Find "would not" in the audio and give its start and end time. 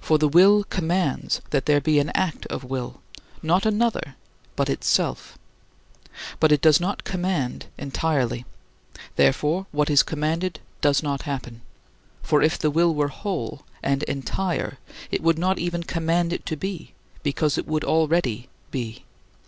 15.24-15.58